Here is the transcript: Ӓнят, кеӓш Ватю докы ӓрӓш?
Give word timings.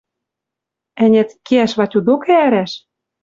Ӓнят, 1.03 1.29
кеӓш 1.47 1.71
Ватю 1.77 1.99
докы 2.07 2.31
ӓрӓш? 2.45 2.71